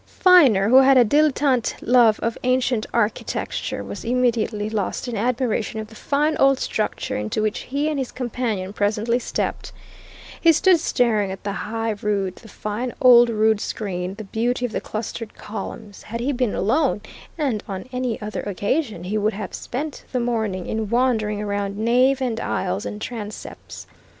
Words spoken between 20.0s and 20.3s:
the